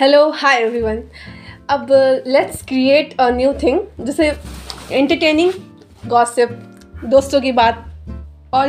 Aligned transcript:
Hello 0.00 0.30
hi 0.30 0.56
everyone 0.56 1.02
अब 1.70 1.86
let's 2.26 2.64
create 2.64 3.20
a 3.20 3.28
new 3.30 3.52
thing 3.52 3.80
जैसे 4.00 4.28
entertaining 4.92 5.52
gossip 6.06 6.48
दोस्तों 7.04 7.40
की 7.40 7.52
बात 7.52 7.84
और 8.54 8.68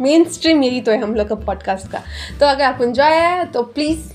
मेन 0.00 0.24
स्ट्रीम 0.24 0.62
यही 0.62 0.80
तो 0.80 0.92
है 0.92 1.00
हम 1.02 1.14
लोग 1.14 1.28
का 1.28 1.34
पॉडकास्ट 1.34 1.90
का। 1.90 2.02
तो 2.40 2.46
अगर 2.46 2.64
आपको 2.64 2.84
इन्जॉय 2.84 3.06
आया 3.06 3.44
तो 3.44 3.62
please 3.62 4.12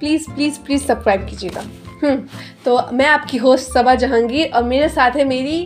please 0.00 0.30
please 0.30 0.58
please 0.60 0.84
subscribe 0.84 1.26
कीजिएगा। 1.26 1.60
हम्म, 2.02 2.16
तो 2.64 2.92
मैं 2.92 3.06
आपकी 3.06 3.36
होस्ट 3.36 3.72
सबा 3.72 3.94
जहांगीर 3.94 4.50
और 4.54 4.62
मेरे 4.62 4.88
साथ 4.88 5.10
है 5.10 5.24
मेरी 5.24 5.62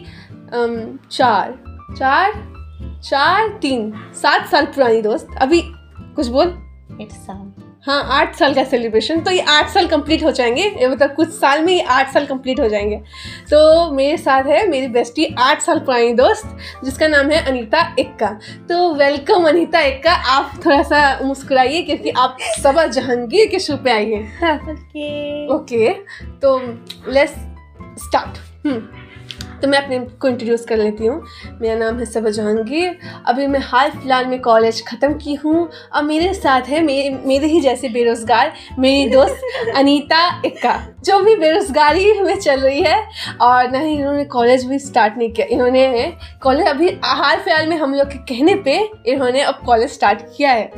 अम, 0.55 0.99
चार 1.11 1.59
चार 1.99 2.33
चार 3.05 3.49
तीन 3.63 3.93
सात 4.23 4.49
साल 4.49 4.67
पुरानी 4.67 5.03
दोस्त। 5.03 5.29
अभी 5.39 5.63
कुछ 6.17 6.27
बोल। 6.27 6.59
इट्स 7.01 7.27
हाँ 7.87 8.03
आठ 8.13 8.35
साल 8.37 8.55
का 8.55 8.63
सेलिब्रेशन 8.65 9.21
तो 9.21 9.31
ये 9.31 9.41
आठ 9.49 9.69
साल 9.69 9.87
कंप्लीट 9.87 10.23
हो 10.25 10.31
जाएँगे। 10.31 10.63
ये 10.63 10.89
मतलब 10.89 11.15
कुछ 11.15 11.29
साल 11.29 11.63
में 11.63 11.73
ये 11.73 11.81
आठ 11.81 12.13
साल 12.13 12.27
कंप्लीट 12.27 12.61
हो 12.61 12.69
जाएँगे। 12.69 12.97
तो 13.51 13.91
मेरे 13.93 14.17
साथ 14.17 14.45
है 14.45 14.67
मेरी 14.69 14.89
बेस्टी 14.89 15.27
आठ 15.39 15.63
साल 15.63 15.79
पुरानी 15.79 16.13
दोस्त 16.13 16.57
जिसका 16.85 17.09
नाम 17.09 17.31
है 17.31 17.45
अनीता 17.45 17.83
एक्का। 17.99 18.29
तो 18.69 18.95
वेलकम 18.95 19.49
अनीता 19.49 19.81
एक्का। 19.81 20.13
आप 20.13 20.53
थोड़ा 20.67 20.83
सा 20.83 21.19
मुस्कुराइए 21.23 21.83
क्योंकि 21.83 22.11
आप 22.11 22.39
सबा 22.63 22.87
जहांगीर 22.87 23.49
के 23.49 23.59
शो 23.59 23.77
पे 23.77 23.91
आई 23.91 24.11
हैं 24.13 24.55
ओके 24.71 25.47
ओके 25.55 25.93
तो 26.43 26.59
लेट्स 27.09 27.35
स्टार्ट 28.05 28.39
तो 29.63 29.69
मैं 29.69 29.79
अपने 29.79 29.99
को 30.21 30.29
इंट्रोड्यूस 30.29 30.65
कर 30.65 30.77
लेती 30.77 31.07
हूँ। 31.07 31.23
मेरा 31.61 31.75
नाम 31.77 31.99
है 31.99 32.05
सबा 32.05 32.31
जहांगीर। 32.31 32.99
अभी 33.27 33.47
मैं 33.47 33.61
हाल 33.63 33.91
फ़िलहाल 33.91 34.27
में 34.27 34.41
कॉलेज 34.41 34.83
ख़त्म 34.87 35.13
की 35.15 35.35
हूँ। 35.35 35.69
और 35.95 36.03
मेरे 36.03 36.33
साथ 36.35 36.69
है 36.69 36.83
मेरे 36.83 37.11
मेरे 37.27 37.47
ही 37.47 37.61
जैसे 37.61 37.89
बेरोज़गार 37.89 38.53
मेरी 38.79 39.11
दोस्त 39.11 39.43
अनीता 39.77 40.43
इक्का 40.47 40.75
जो 41.05 41.19
भी 41.21 41.37
बेरोज़गारी 41.37 42.21
में 42.21 42.35
चल 42.37 42.61
रही 42.61 42.83
है। 42.83 42.97
और 43.41 43.71
ना 43.71 43.79
ही 43.79 43.95
इन्होंने 43.95 44.25
कॉलेज 44.27 44.65
भी 44.65 44.79
स्टार्ट 44.79 45.19
नहीं 45.19 45.31
किया। 45.33 45.47
इन्होंने 45.49 46.13
कॉलेज 46.43 46.67
अभी 46.67 46.89
हाल 47.05 47.37
फ़िलहाल 47.37 47.69
में 47.69 47.77
हम 47.77 47.95
लोग 47.95 48.09
के 48.09 48.19
कहने 48.35 48.55
पे 48.65 48.79
इन्होंने 49.07 49.43
अब 49.43 49.63
कॉलेज 49.67 49.91
स्टार्ट 49.91 50.23
किया 50.37 50.53
है। 50.53 50.71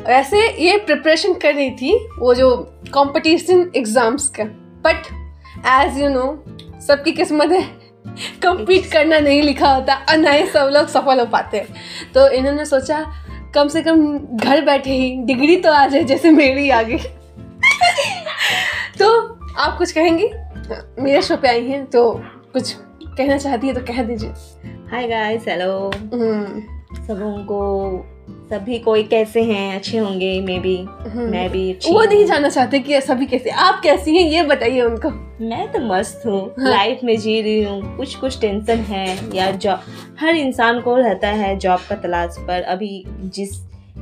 वैसे 0.00 0.46
ये 0.60 0.76
प्रिपरेशन 0.78 1.34
कर 1.34 1.54
रही 1.54 1.70
थी 1.72 1.96
वो 2.18 2.34
जो 2.34 2.56
कंपटीशन 2.94 3.70
एग्ज़ाम्स 3.76 4.28
का। 4.38 4.44
बट 4.84 5.06
एज 5.66 5.98
यू 6.00 6.08
नो 6.10 6.26
सबकी 6.86 7.12
किस्मत 7.12 7.52
है। 7.52 7.87
Compete 8.44 8.86
करना 8.86 9.18
नहीं 9.18 9.42
लिखा 9.42 9.72
होता 9.74 9.94
और 9.94 10.16
ना 10.16 10.30
ही 10.30 10.46
सब 10.46 10.70
लोग 10.72 10.86
सफल 10.86 11.20
हो 11.20 11.26
पाते। 11.26 11.56
हैं 11.56 11.74
तो 12.14 12.28
इन्होंने 12.28 12.64
सोचा 12.64 13.04
कम 13.54 13.68
से 13.68 13.82
कम 13.82 14.18
घर 14.18 14.64
बैठे 14.64 14.90
ही 14.90 15.16
डिग्री 15.24 15.56
तो 15.56 15.72
आ 15.72 15.86
जाए 15.86 16.04
जैसे 16.04 16.30
मेरी 16.30 16.70
आ 16.70 16.82
गई 16.82 16.98
तो 18.98 19.08
आप 19.58 19.78
कुछ 19.78 19.92
कहेंगी? 19.92 20.28
मेरे 21.02 21.22
शो 21.22 21.36
पे 21.36 21.48
आई 21.48 21.66
हैं 21.66 21.84
तो 21.86 22.12
कुछ 22.52 22.76
कहना 23.08 23.38
चाहती 23.38 23.66
है 23.66 23.74
तो 23.74 23.80
कह 23.80 24.02
दीजिए। 24.02 24.30
हाय 24.90 25.08
गाइस 25.08 25.44
हेलो 25.48 25.90
सबों 27.06 27.44
को 27.44 27.58
सभी 28.50 28.78
कोई 28.78 29.02
कैसे 29.04 29.42
हैं? 29.42 29.74
अच्छे 29.76 29.98
होंगे 29.98 30.40
मे 30.40 30.58
बी 30.58 30.76
हम्म। 30.78 31.28
मैं 31.30 31.48
भी 31.50 31.70
अच्छी 31.72 31.92
वो 31.92 32.02
नहीं 32.02 32.24
जानना 32.26 32.48
चाहते 32.48 32.78
कि 32.80 33.00
सभी 33.00 33.26
कैसे 33.26 33.50
आप 33.64 33.80
कैसी 33.82 34.16
हैं 34.16 34.22
ये 34.30 34.42
बताइए 34.42 34.80
उनको। 34.82 35.10
मैं 35.44 35.70
तो 35.72 35.80
मस्त 35.86 36.22
हूँ 36.26 36.40
हाँ। 36.58 36.70
लाइफ 36.70 37.00
में 37.04 37.16
जी 37.18 37.40
रही 37.40 37.62
हूँ 37.62 37.96
कुछ 37.96 38.14
कुछ 38.16 38.40
टेंशन 38.40 38.78
है 38.88 39.36
या 39.36 39.50
जॉब 39.52 39.80
हर 40.20 40.36
इंसान 40.36 40.80
को 40.80 40.96
रहता 40.96 41.28
है 41.30 41.56
जॉब 41.58 41.80
का 41.88 41.96
तलाश 41.96 42.36
पर। 42.48 42.62
अभी 42.62 43.02
जिस 43.34 43.50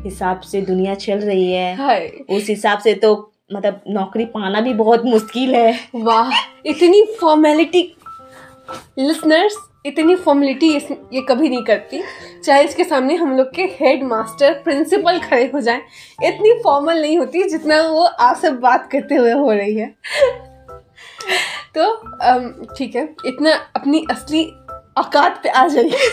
हिसाब 0.05 0.41
से 0.43 0.61
दुनिया 0.63 0.95
चल 0.97 1.19
रही 1.21 1.51
है 1.53 1.75
हाय। 1.77 2.07
उस 2.31 2.49
हिसाब 2.49 2.79
से 2.79 2.95
तो 2.95 3.15
मतलब 3.53 3.81
नौकरी 3.89 4.25
पाना 4.27 4.61
भी 4.61 4.73
बहुत 4.75 5.05
मुश्किल 5.05 5.55
है। 5.55 5.79
वाह 5.97 6.31
इतनी 6.67 7.05
फॉर्मेलिटी 7.21 7.83
लिसनर्स 8.99 9.57
इतनी 9.87 10.15
फॉर्मेलिटी 10.17 10.69
ये 11.12 11.20
कभी 11.20 11.48
नहीं 11.48 11.62
करती। 11.65 12.03
चाहे 12.45 12.65
इसके 12.65 12.84
सामने 12.84 13.15
हम 13.15 13.37
लोग 13.37 13.55
के 13.55 13.62
हेड 13.72 14.03
मास्टर 14.05 14.53
प्रिंसिपल 14.65 15.19
खड़े 15.21 15.44
हो 15.55 15.61
जाएँ, 15.61 15.81
इतनी 16.25 16.53
फॉर्मल 16.65 17.00
नहीं 17.00 17.19
होती 17.19 17.43
जितना 17.50 17.81
वो 17.83 18.03
आपसे 18.03 18.50
बात 18.50 18.88
करते 18.93 19.15
हुए 19.15 19.33
हो 19.33 19.50
रही 19.53 19.77
है। 19.77 19.94
तो 21.75 21.93
ठीक 22.69 22.97
है, 22.97 23.09
इतना 23.27 23.53
अपनी 23.77 24.05
असली 24.11 24.44
औकात 24.99 25.41
पे 25.43 25.49
आ 25.49 25.66
जाइए। 25.69 26.09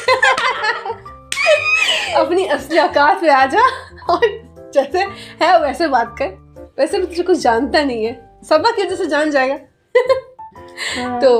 अपनी 2.15 2.45
असली 2.47 2.79
औकात 2.79 3.21
पे 3.21 3.29
आ 3.29 3.45
जा, 3.45 3.61
और 4.09 4.27
जैसे 4.73 4.99
है 5.41 5.59
वैसे 5.61 5.87
बात 5.87 6.15
कर। 6.19 6.41
वैसे 6.79 6.99
भी 6.99 7.05
तुझे 7.05 7.23
कुछ 7.23 7.37
जानता 7.37 7.83
नहीं 7.83 8.05
है। 8.05 8.13
सबा 8.43 8.71
जैसे 8.79 9.05
जान 9.05 9.31
जाएगा। 9.31 9.57
तो 11.21 11.31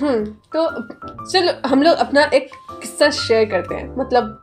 हम्म 0.00 0.24
तो 0.56 0.66
चलो 1.26 1.52
हम 1.68 1.82
लोग 1.82 1.96
अपना 1.96 2.22
एक 2.34 2.48
किस्सा 2.72 3.10
शेयर 3.10 3.44
करते 3.44 3.74
हैं। 3.74 3.96
मतलब 3.96 4.42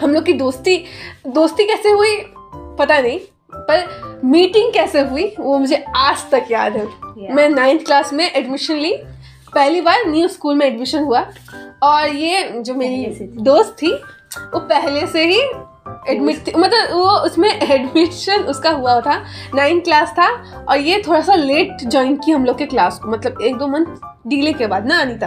हम 0.00 0.14
लोग 0.14 0.24
की 0.24 0.32
दोस्ती 0.32 0.76
दोस्ती 1.28 1.64
कैसे 1.64 1.90
हुई 1.90 2.16
पता 2.78 2.98
नहीं 3.00 3.18
पर 3.54 4.20
मीटिंग 4.24 4.72
कैसे 4.72 5.00
हुई 5.00 5.24
वो 5.40 5.58
मुझे 5.58 5.84
आज 5.96 6.30
तक 6.30 6.46
याद 6.50 6.76
है। 6.76 6.86
Yeah. 6.86 7.30
मैं 7.30 7.48
नाइन्थ 7.48 7.84
क्लास 7.84 8.12
में 8.12 8.30
एडमिशन 8.32 8.74
ली। 8.74 8.92
पहली 9.54 9.80
बार 9.80 10.06
न्यू 10.06 10.28
स्कूल 10.28 10.54
में 10.54 10.66
एडमिशन 10.66 11.02
हुआ। 11.02 11.20
और 11.82 12.08
ये 12.08 12.48
जो 12.56 12.74
मेरी 12.74 13.26
दोस्त 13.42 13.76
थी 13.82 13.92
वो 13.92 14.58
पहले 14.58 15.06
से 15.06 15.24
ही 15.24 15.40
एडमिट 16.08 16.52
मतलब 16.56 16.92
वो 16.92 17.10
उसमें 17.26 17.48
एडमिशन 17.50 18.44
उसका 18.50 18.70
हुआ 18.70 19.00
था 19.00 19.16
नाइन्थ 19.54 19.84
क्लास 19.84 20.12
था 20.18 20.28
और 20.68 20.78
ये 20.78 21.02
थोड़ा 21.08 21.20
सा 21.20 21.34
लेट 21.34 21.82
ज्वाइन 21.84 22.16
की 22.16 22.32
हम 22.32 22.44
लोग 22.44 22.58
के 22.58 22.66
क्लास 22.66 22.98
को 22.98 23.10
मतलब 23.10 23.42
एक 23.42 23.56
दो 23.56 23.66
मंथ 23.66 23.96
डिले 24.26 24.52
के 24.52 24.66
बाद 24.66 24.86
ना 24.86 25.00
अनीता? 25.00 25.26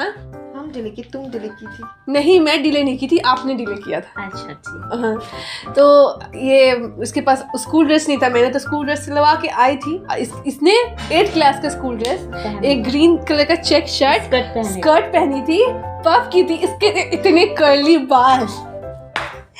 हाँ? 0.00 0.12
हम 0.56 0.70
डिले 0.72 0.90
की 0.90 1.02
तुम 1.02 1.26
डिले 1.30 1.48
की 1.48 1.66
थी। 1.66 2.12
नहीं 2.12 2.38
मैं 2.40 2.62
डिले 2.62 2.82
नहीं 2.84 2.98
की 2.98 3.06
थी 3.08 3.18
आपने 3.26 3.54
डिले 3.54 3.74
किया 3.74 4.00
था। 4.00 4.24
अच्छा 4.24 4.50
अच्छा 4.50 4.98
हाँ 5.02 5.72
तो 5.74 6.20
ये 6.38 6.72
उसके 7.02 7.20
पास 7.20 7.44
स्कूल 7.56 7.86
ड्रेस 7.86 8.08
नहीं 8.08 8.18
था 8.18 8.28
मैंने 8.28 8.50
तो 8.50 8.58
स्कूल 8.58 8.84
ड्रेस 8.86 9.04
सिलवा 9.04 9.34
के 9.42 9.48
आई 9.48 9.76
थी 9.76 10.00
इस, 10.18 10.32
इसने 10.46 10.74
एट 11.12 11.32
क्लास 11.32 11.60
का 11.62 11.68
स्कूल 11.68 11.96
ड्रेस 11.98 12.64
एक 12.64 12.82
ग्रीन 12.84 13.16
कलर 13.28 13.44
का 13.44 13.54
चेक 13.54 13.88
शर्ट 13.88 14.34
स्कर्ट 14.72 15.12
पहनी 15.12 15.42
थी 15.42 15.64
पफ 16.06 16.30
की 16.32 16.42
थी 16.44 16.54
इसके 16.54 16.88
इतने 17.14 17.46
कर्ली 17.54 17.96
बाल। 18.08 18.46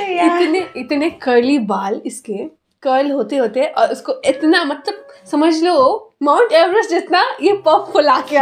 इतने 0.00 0.66
इतने 0.76 1.10
कर्ली 1.10 1.58
बाल 1.58 2.02
इसके 2.06 2.44
कर्ल 2.82 3.10
होते 3.10 3.36
होते 3.36 3.66
और 3.66 3.92
उसको 3.92 4.22
इतना 4.24 4.64
मतलब 4.64 5.06
समझ 5.30 5.62
लो 5.62 6.02
माउंट 6.22 6.52
एवरेस्ट 6.52 6.90
जितना 6.90 7.36
ये 7.42 7.52
पफ 7.66 7.90
फुला 7.92 8.24
के 8.32 8.36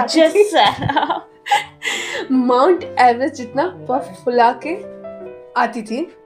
माउंट 2.31 2.85
एवरेस्ट 2.85 3.35
जितना 3.35 3.87
पफ 3.91 4.25
फुला 4.25 4.53
के 4.67 4.75
आती 5.61 5.83
थी। 5.83 6.13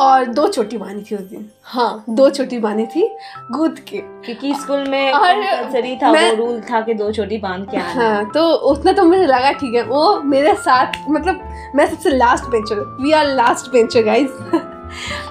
और 0.00 0.24
दो 0.24 0.46
चोटी 0.48 0.78
बांधी 0.78 1.02
थी 1.10 1.14
उस 1.14 1.22
दिन। 1.22 1.48
हाँ। 1.62 2.04
दो 2.10 2.30
चोटी 2.30 2.58
बांधी 2.58 2.86
थी 2.86 3.08
गूद 3.50 3.78
के। 3.78 3.98
क्योंकि 3.98 4.54
स्कूल 4.54 4.88
में 4.88 5.12
और 5.12 5.32
कंपलसरी 5.34 5.96
था 5.96 6.12
मैं- 6.12 6.38
वो 6.38 6.46
रूल 6.46 6.60
था 6.60 6.80
कि 6.80 6.94
दो 6.94 7.12
छोटी 7.12 7.38
बाँध 7.38 7.70
के 7.70 7.76
आना। 7.76 7.92
हाँ 7.92 8.30
तो 8.30 8.52
उतना 8.54 8.92
तो 8.92 9.04
मुझे 9.04 9.26
लगा 9.26 9.52
ठीक 9.52 9.74
है 9.74 9.82
वो 9.82 10.20
मेरे 10.22 10.54
साथ 10.54 10.92
मतलब 11.10 11.40
मैं 11.74 11.90
सबसे 11.90 12.10
last 12.10 12.44
bencher 12.44 12.80
we 13.00 13.12
are 13.12 13.26
last 13.26 13.72
bencher 13.72 14.02
guys 14.02 14.30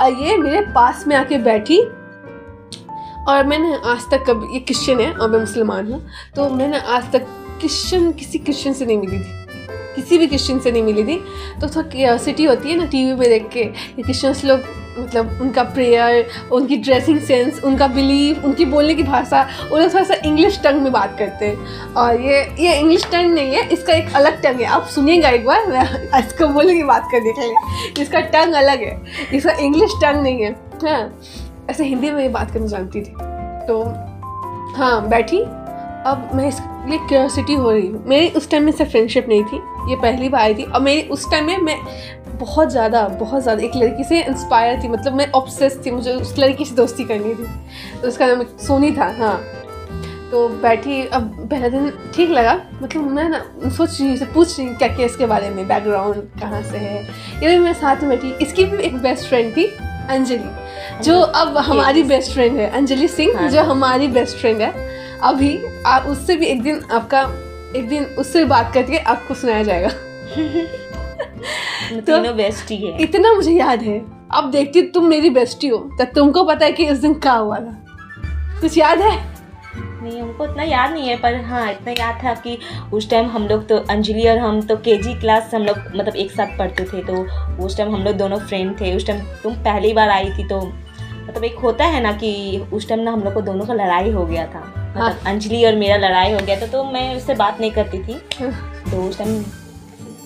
और 0.02 0.14
ये 0.14 0.38
मेरे 0.38 0.62
पास 0.62 1.08
में 1.08 1.16
आके 1.16 1.38
बैठी। 1.38 1.82
और 3.30 3.44
मैंने 3.48 3.76
आज 3.86 4.02
तक 4.12 4.24
कभी 4.30 4.54
ये 4.54 4.60
क्रिश्चियन 4.60 5.00
है 5.00 5.14
और 5.14 5.30
मैं 5.30 5.40
मुसलमान 5.40 5.92
हूँ 5.94 6.06
तो 6.36 6.50
मैंने 6.50 6.80
आज 6.80 7.12
तक 7.12 7.26
क्रिश्चियन 7.60 8.12
किसी 8.12 8.40
क्रिश्चियन 8.40 8.76
से 8.76 8.86
नहीं 8.86 8.98
मिली 8.98 9.20
थी। 9.20 9.47
किसी 9.98 10.18
भी 10.18 10.28
क्रिश्चियन 10.28 10.60
से 10.60 10.72
नहीं 10.72 10.84
मिली 10.84 11.04
थी। 11.04 11.20
तो 11.62 11.68
थोड़ा 11.68 11.90
क्यूरियोसिटी 11.90 12.44
होती 12.46 12.70
है 12.70 12.78
ना 12.78 12.86
टीवी 12.88 13.14
में 13.14 13.30
देख 13.30 13.50
के 13.54 13.64
क्रिश्चियंस 14.02 14.44
लोग 14.46 14.76
मतलब 15.00 15.40
उनका 15.42 15.64
प्रेयर 15.64 16.28
उनकी 16.52 16.78
ड्रेसिंग 16.78 17.20
सेंस 17.22 17.62
उनका 17.64 17.88
बिलीव 17.88 18.46
उनकी 18.46 18.66
बोलने 18.66 18.94
की 18.96 19.04
भाषा 19.04 19.42
वो 19.70 19.78
लोग 19.78 19.94
थोड़ा 19.94 20.04
सा 20.04 20.14
इंग्लिश 20.26 20.60
टंग 20.64 20.82
में 20.82 20.92
बात 20.92 21.16
करते 21.20 21.46
हैं। 21.46 21.94
और 21.94 22.22
ये 22.22 22.40
ये 22.60 22.74
इंग्लिश 22.80 23.06
टंग 23.12 23.34
नहीं 23.34 23.56
है, 23.56 23.68
इसका 23.70 23.94
एक 23.94 24.16
अलग 24.16 24.42
टंग 24.44 24.62
है। 24.62 24.68
आप 24.68 24.88
सुनिएगा 24.88 25.30
एक 25.30 25.46
बार, 25.46 25.66
मैं 25.68 26.20
इसको 26.20 26.48
बोलने 26.48 26.76
की 26.76 26.84
बात 26.84 27.08
करने 27.12 27.32
के 27.32 27.42
लिए। 27.42 28.02
इसका 28.02 28.20
टंग 28.34 28.54
अलग 28.54 28.84
है, 28.84 29.00
इसका 29.34 29.52
इंग्लिश 29.60 29.94
टंग 30.04 30.22
नहीं 30.24 30.44
है। 30.44 30.52
हाँ 30.84 31.22
ऐसे 31.70 31.86
हिंदी 31.86 32.12
में 32.12 32.22
ये 32.24 32.30
बात 32.30 32.52
करना 32.52 32.68
जानती 32.68 33.02
थी। 33.02 33.14
तो 33.68 33.84
हाँ 34.78 35.08
बैठी। 35.10 35.40
अब 36.08 36.30
मैं 36.34 36.48
इसके 36.48 36.90
लिए 36.90 36.98
क्यूरियोसिटी 37.00 37.54
हो 37.54 37.72
रही 37.72 37.90
मेरी 38.08 38.28
उस 38.30 38.50
टाइम 38.50 38.64
में 38.64 38.72
से 38.72 38.86
फ्रेंडशिप 38.86 39.28
नहीं 39.30 39.44
थी। 39.44 39.62
ये 39.90 39.96
पहली 39.96 40.30
बार 40.30 40.42
आई 40.42 40.54
थी 40.56 40.64
और 40.64 40.82
मेरी 40.82 41.02
उस 41.10 41.30
टाइम 41.32 41.46
में 41.46 41.58
मैं 41.58 41.80
बहुत 42.40 42.70
ज़्यादा 42.72 43.08
बहुत 43.20 43.44
ज़्यादा 43.44 43.64
एक 43.64 43.76
लड़की 43.76 44.04
से 44.04 44.22
इंस्पायर 44.22 44.82
थी 44.84 44.88
मतलब 44.88 45.14
मैं 45.14 45.30
ऑब्सेस 45.32 45.80
थी 45.86 45.92
मुझे 45.92 46.14
उस 46.14 46.38
लड़की 46.40 46.66
से 46.66 46.76
दोस्ती 46.76 47.04
करनी 47.04 47.34
थी। 47.34 47.48
तो 48.02 48.08
उसका 48.08 48.28
नाम 48.28 48.44
सोनी 48.58 48.92
था 48.92 49.08
हाँ। 49.20 49.38
तो 50.32 50.48
बैठी 50.62 51.02
अब 51.08 51.48
पहला 51.52 51.68
दिन 51.70 51.92
ठीक 52.16 52.30
लगा 52.30 52.54
मतलब 52.82 53.12
मैं 53.12 53.28
ना 53.30 53.40
सोच 53.70 54.00
रही 54.02 54.10
हूँ 54.10 54.28
पूछ 54.34 54.58
रही 54.60 54.68
हूँ 54.68 54.76
क्या 54.78 54.88
क्या 54.88 55.06
इसके 55.06 55.26
बारे 55.26 55.50
में 55.50 55.68
बैकग्राउंड 55.68 56.16
कहाँ 56.40 56.62
से 56.64 56.78
है? 56.78 57.02
ये 57.44 57.50
भी 57.50 57.58
मैं 57.60 57.74
साथ 57.74 58.02
में 58.02 58.10
बैठी 58.10 58.32
इसकी 58.46 58.66
भी 58.66 58.84
एक 58.84 58.98
बेस्ट 59.02 59.28
फ्रेंड 59.30 59.56
थी 59.58 59.66
अंजलि 60.10 61.04
जो 61.04 61.20
अब 61.20 61.58
हमारी 61.58 62.04
बेस्ट 62.04 62.34
फ्रेंड 62.34 62.58
है 62.58 62.70
अंजलि 62.72 63.08
सिंह 63.08 63.38
हाँ। 63.40 63.50
जो 63.50 63.64
हमारी 63.64 64.08
बेस्ट 64.10 64.38
फ्रेंड 64.38 64.62
है। 64.62 64.72
अभी 65.24 65.58
आप 65.86 66.06
उससे 66.08 66.36
भी 66.36 66.46
एक 66.46 66.62
दिन 66.64 66.82
आपका 66.92 67.24
एक 67.76 67.90
दिन 67.90 68.04
उससे 68.04 68.46
बात 68.46 68.74
करके 68.74 68.98
आपको 68.98 69.34
सुनाया 69.34 69.64
जाएगा। 69.64 69.90
हम 71.90 72.00
तो- 72.00 72.36
बेस्ट 72.36 72.72
ही 72.72 72.78
है। 72.78 72.98
इतना 72.98 73.34
मुझे 73.34 73.52
याद 73.52 73.82
है। 73.82 74.06
अब 74.34 74.52
देखती 74.52 74.82
तुम 74.82 75.06
मेरी 75.06 75.30
बेस्टी 75.30 75.68
हो 75.68 75.78
तब 75.78 76.12
तुमको 76.16 76.44
पता 76.44 76.66
है 76.66 76.72
कि 76.72 76.90
उस 76.90 76.98
दिन 76.98 77.14
क्या 77.14 77.34
हुआ 77.34 77.58
था। 77.58 77.86
कुछ 78.62 78.78
याद 78.78 79.00
है? 79.00 79.38
नहीं 79.78 80.22
हमको 80.22 80.46
इतना 80.46 80.64
याद 80.64 80.92
नहीं 80.92 81.10
है 81.10 81.18
पर 81.18 81.36
हाँ 81.36 81.72
इतना 81.72 81.92
याद 81.92 82.24
था 82.24 82.34
कि 82.34 82.60
उस 82.94 83.10
टाइम 83.10 83.28
हम 83.28 83.48
लोग 83.48 83.68
तो 83.68 83.78
अंजलि 83.78 84.28
और 84.28 84.38
हम 84.38 84.62
तो 84.62 84.76
केजी 84.76 85.14
क्लास 85.14 85.52
हम 85.56 85.62
लोग 85.62 85.78
मतलब 85.78 86.16
एक 86.16 86.32
साथ 86.32 86.58
पढ़ते 86.58 86.84
थे 86.84 87.04
तो 87.04 87.14
उस 87.66 87.78
टाइम 87.78 87.96
हम 87.96 88.04
लोग 88.04 88.16
दोनों 88.16 88.38
फ्रेंड 88.38 88.82
थे। 88.82 88.96
उस 88.96 89.08
टाइम 89.08 89.20
तुम 89.22 89.54
पहली 89.54 89.94
बार 89.94 90.10
आई 90.10 90.30
थी 90.30 90.48
तो 90.48 90.62
मतलब 91.24 91.44
एक 91.44 91.56
होता 91.56 91.86
है 91.86 92.02
ना 92.02 92.12
कि 92.12 92.62
उस 92.74 92.90
टाइम 92.90 93.02
ना 93.02 93.12
हम 93.12 93.22
लोग 93.22 93.34
को 93.34 93.42
दोनों 93.42 93.66
का 93.66 93.74
लड़ाई 93.74 94.12
हो 94.12 94.26
गया 94.26 94.46
था। 94.46 94.77
मतलब 94.98 95.20
हाँ। 95.24 95.34
अंजलि 95.34 95.64
और 95.66 95.76
मेरा 95.76 95.96
लड़ाई 95.98 96.32
हो 96.32 96.40
गया 96.40 96.60
था 96.62 96.68
तो 96.68 96.84
मैं 96.84 97.16
उससे 97.16 97.34
बात 97.36 97.60
नहीं 97.60 97.72
करती 97.72 98.04
थी। 98.04 98.14
तो 98.92 99.02
उस 99.04 99.18
टाइम 99.18 99.44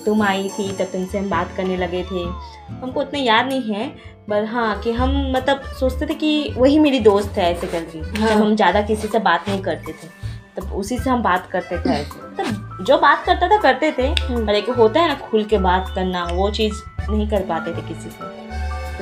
तुम 0.04 0.22
आई 0.22 0.48
थी 0.48 0.70
तब 0.72 0.84
तुमसे 0.92 1.18
हम 1.18 1.28
बात 1.30 1.54
करने 1.56 1.76
लगे 1.76 2.02
थे। 2.02 2.24
हमको 2.72 3.00
उतना 3.00 3.20
याद 3.20 3.46
नहीं 3.46 3.74
है 3.74 3.88
पर 4.28 4.44
हाँ 4.44 4.80
कि 4.80 4.92
हम 4.92 5.10
मतलब 5.32 5.62
सोचते 5.80 6.06
थे 6.06 6.14
कि 6.14 6.54
वही 6.56 6.78
मेरी 6.78 7.00
दोस्त 7.00 7.38
है 7.38 7.50
ऐसे 7.52 7.66
करके। 7.66 7.98
हाँ। 8.20 8.30
हम 8.30 8.54
ज़्यादा 8.56 8.82
किसी 8.82 9.08
से 9.08 9.18
बात 9.18 9.48
नहीं 9.48 9.62
करते 9.62 9.92
थे 9.92 10.08
तब 10.56 10.72
उसी 10.74 10.98
से 10.98 11.10
हम 11.10 11.22
बात 11.22 11.48
करते 11.52 11.78
थे। 11.78 11.90
ऐसे 11.90 12.42
तब 12.42 12.84
जो 12.86 12.98
बात 12.98 13.24
करता 13.26 13.48
था 13.48 13.60
करते 13.60 13.90
थे। 13.92 14.08
पर 14.46 14.54
एक 14.54 14.70
होता 14.70 15.00
है 15.00 15.08
ना 15.08 15.14
खुल 15.28 15.44
के 15.44 15.58
बात 15.58 15.92
करना 15.94 16.24
वो 16.32 16.50
चीज़ 16.50 16.82
नहीं 17.10 17.28
कर 17.28 17.42
पाते 17.42 17.72
थे 17.72 17.88
किसी 17.88 18.10
से। 18.10 18.41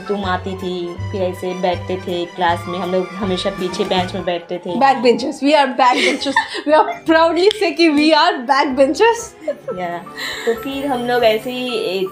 तो 0.01 0.07
तुम 0.09 0.25
आती 0.25 0.57
थी 0.57 0.73
फिर 1.13 1.23
ऐसे 1.23 1.53
बैठते 1.61 1.97
थे 1.97 2.25
क्लास 2.27 2.65
में 2.69 2.79
हम 2.79 2.93
लोग 2.93 3.07
हमेशा 3.15 3.51
पीछे 3.51 3.85
बेंच 3.85 4.15
में 4.15 4.25
बैठते 4.25 4.59
थे। 4.59 4.77
Back 4.79 5.03
benchers 5.03 5.43
we 5.43 5.53
are 5.53 5.67
back 5.81 6.05
benchers 6.05 6.37
we 6.67 6.73
are 6.73 6.93
proudly 7.07 7.49
से 7.51 7.71
कि 7.71 7.89
वी 7.89 8.11
आर 8.13 8.37
बैक 8.51 8.75
बेंचर्स 8.77 9.35
या 9.49 9.99
तो 10.47 10.55
फिर 10.63 10.87
हम 10.87 11.07
लोग 11.07 11.25
ऐसे 11.25 11.51
ही 11.51 11.79
एक 11.89 12.09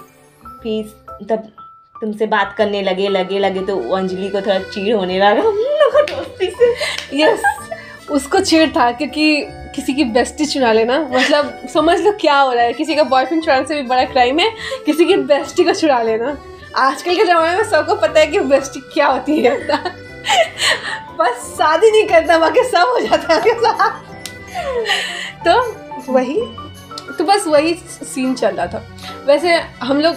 फिर 0.63 1.25
तब 1.29 1.51
तुमसे 1.95 2.25
बात 2.27 2.53
करने 2.57 2.81
लगे 2.81 3.07
लगे 3.09 3.39
लगे 3.39 3.61
तो 3.65 3.77
अंजलि 3.95 4.29
को 4.29 4.41
थोड़ा 4.41 4.59
चीड़ 4.59 4.95
होने 4.95 5.17
लगा। 5.19 5.41
हम 5.41 5.57
लोग 5.81 6.01
दोस्ती 6.09 6.49
से। 6.49 7.21
यस 7.21 7.41
उसको 8.11 8.39
छेड़ 8.39 8.69
था 8.69 8.91
क्योंकि 8.91 9.41
किसी 9.75 9.93
की 9.93 10.03
बेस्टी 10.03 10.45
चुरा 10.45 10.71
लेना। 10.73 10.99
मतलब 11.11 11.67
समझ 11.73 11.99
लो 11.99 12.11
क्या 12.11 12.39
हो 12.39 12.51
रहा 12.51 12.63
है। 12.63 12.73
किसी 12.73 12.95
का 12.95 13.03
बॉयफ्रेंड 13.03 13.43
चुराने 13.43 13.65
से 13.67 13.75
भी 13.75 13.87
बड़ा 13.87 14.03
क्राइम 14.03 14.39
है 14.39 14.49
किसी 14.85 15.05
की 15.05 15.15
बेस्टी 15.33 15.63
को 15.63 15.73
चुरा 15.73 16.01
लेना। 16.03 16.37
आजकल 16.77 17.15
के 17.15 17.23
ज़माने 17.25 17.57
में 17.57 17.63
सबको 17.69 17.95
पता 17.97 18.19
है 18.19 18.27
कि 18.27 18.39
बेस्टी 18.39 18.79
क्या 18.93 19.07
होती 19.07 19.39
है। 19.39 19.57
बस 21.19 21.53
शादी 21.57 21.91
नहीं 21.91 22.07
करता 22.07 22.37
बाकी 22.39 22.63
सब 22.63 22.87
हो 22.89 22.99
जाता 22.99 23.33
है 23.35 23.53
साथ। 23.61 23.93
तो 25.45 26.13
वही 26.13 26.41
तो 27.17 27.23
बस 27.25 27.47
वही 27.47 27.73
सीन 27.83 28.33
चल 28.35 28.55
रहा 28.55 28.67
था। 28.67 28.83
वैसे 29.27 29.55
हम 29.83 29.99
लोग 30.01 30.15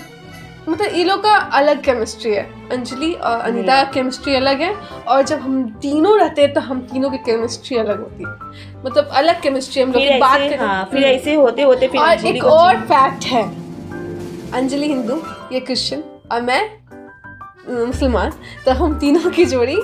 मतलब 0.69 0.95
ये 0.95 1.05
लोग 1.05 1.23
का 1.23 1.35
अलग 1.59 1.83
केमिस्ट्री 1.85 2.33
है। 2.33 2.43
अंजलि 2.73 3.13
और 3.13 3.41
अनिता 3.41 3.83
केमिस्ट्री 3.95 4.35
अलग 4.35 4.61
है 4.61 4.73
और 4.75 5.23
जब 5.23 5.41
हम 5.41 5.65
तीनों 5.83 6.19
रहते 6.19 6.43
हैं 6.43 6.53
तो 6.55 6.61
हम 6.61 6.81
तीनों 6.93 7.11
की 7.11 7.19
केमिस्ट्री 7.27 7.77
अलग 7.79 8.01
होती 8.01 8.25
है। 8.25 8.83
मतलब 8.85 9.09
अलग 9.15 9.41
केमिस्ट्री 9.43 9.83
हम 9.83 9.93
लोग 9.93 10.03
की 10.03 10.19
बात 10.19 10.41
ऐसे 10.41 10.57
करें। 10.57 10.67
हाँ 10.67 10.89
फिर 10.93 11.05
ऐसे 11.05 11.35
होते 11.35 11.63
होते 11.63 11.89
फिर 11.89 12.01
और 12.01 12.27
एक 12.27 12.45
और 12.45 12.81
फैक्ट 12.85 13.25
है। 13.27 13.43
अंजलि 14.53 14.87
हिंदू 14.87 15.23
ये 15.53 15.61
क्रिश्चियन 15.61 16.03
और 16.33 16.43
मैं 16.43 16.63
मुसलमान 17.87 18.33
तो 18.65 18.73
हम 18.75 18.99
तीनों 18.99 19.31
की 19.31 19.45
जोड़ी 19.45 19.77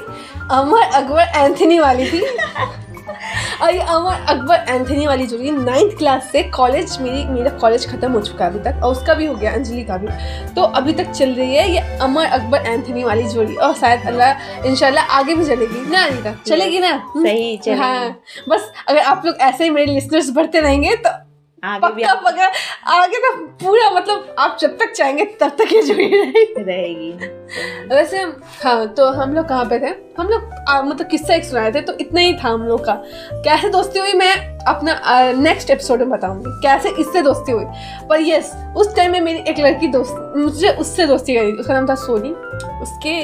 अमर 0.53 0.83
अकबर 0.83 1.33
एंथनी 1.37 1.79
वाली 1.79 2.11
थी। 2.11 2.21
और 3.63 3.75
ये 3.75 3.81
अमर 3.81 4.25
अकबर 4.29 4.65
एंथनी 4.69 5.07
वाली 5.07 5.27
जोड़ी 5.27 5.51
नाइन्थ 5.51 5.97
क्लास 5.99 6.29
से 6.33 6.43
कॉलेज 6.51 6.97
मेरी 7.01 7.25
मेरा 7.27 7.51
कॉलेज 7.59 7.87
खत्म 7.91 8.11
हो 8.13 8.21
चुका 8.21 8.45
है 8.45 8.51
अभी 8.51 8.61
तक 8.65 8.83
और 8.85 8.93
उसका 8.93 9.15
भी 9.15 9.27
हो 9.27 9.35
गया 9.35 9.53
अंजलि 9.53 9.83
का 9.85 9.97
भी। 9.97 10.09
तो 10.55 10.63
अभी 10.81 10.93
तक 10.93 11.11
चल 11.11 11.33
रही 11.35 11.55
है 11.55 11.69
ये 11.71 11.81
अमर 11.99 12.27
अकबर 12.27 12.67
एंथनी 12.67 13.05
वाली 13.05 13.25
जोड़ी 13.29 13.55
और 13.57 13.75
शायद 13.75 14.07
अल्लाह 14.07 14.67
इंशाल्लाह 14.67 15.17
आगे 15.19 15.35
भी 15.35 15.45
चलेगी। 15.45 15.91
ना 15.91 16.05
अनिता 16.05 16.35
चलेगी 16.47 16.79
ना? 16.79 16.97
सही 17.17 17.57
चलेगी। 17.57 17.81
हाँ 17.81 18.21
बस 18.49 18.73
अगर 18.89 19.01
आप 19.01 19.23
लोग 19.27 19.37
ऐसे 19.41 19.65
ही 19.65 19.71
मेरे 19.71 19.93
लिसनर्स 19.93 20.31
बढ़ते 20.31 20.61
रहेंगे 20.61 20.95
तो 20.97 21.11
आगे 21.65 21.89
भी 21.95 22.03
पक्का 22.03 22.15
पक्का। 22.21 22.47
आगे 22.95 23.19
तो 23.19 23.35
पूरा 23.63 23.91
मतलब 23.91 24.35
आप 24.39 24.57
जब 24.61 24.77
तक 24.79 24.93
चाहेंगे 24.93 25.25
तब 25.41 25.57
तक 25.59 25.73
ये 25.73 25.83
जुड़ी 25.83 26.07
रहेगी। 26.07 26.63
रहेगी। 26.63 27.11
वैसे 27.89 28.19
हाँ 28.65 28.87
तो 28.89 29.11
हम 29.13 29.35
लोग 29.35 29.49
कहाँ 29.49 29.65
पे 29.65 29.79
थे? 29.79 29.95
हम 30.19 30.29
लोग 30.29 30.43
मतलब 30.87 31.07
किस्सा 31.07 31.35
एक 31.35 31.45
सुनाए 31.45 31.73
थे 31.73 31.81
तो 31.81 31.93
इतना 32.01 32.21
ही 32.21 32.35
था 32.35 32.49
हम 32.49 32.63
लोग 32.63 32.85
का। 32.85 32.95
कैसे 33.45 33.69
दोस्ती 33.69 33.99
हुई 33.99 34.13
मैं 34.13 34.35
अपना 34.65 35.01
नेक्स्ट 35.41 35.71
एपिसोड 35.71 35.99
में 35.99 36.11
बताऊँगी। 36.11 36.61
कैसे 36.63 36.91
इससे 37.01 37.23
दोस्ती 37.23 37.53
हुई। 37.53 37.65
पर 38.09 38.21
यस 38.21 38.53
उस 38.77 38.95
टाइम 38.97 39.13
में 39.13 39.21
मेरी 39.21 39.51
एक 39.51 39.59
लड़की 39.59 39.89
दोस्त 39.89 40.33
मुझे 40.37 40.71
उससे 40.71 41.07
दोस्ती 41.07 41.35
करी 41.35 41.53
उसका 41.53 41.75
नाम 41.75 41.89
था 41.89 41.95
सोनी। 41.95 42.31
उसके 42.83 43.17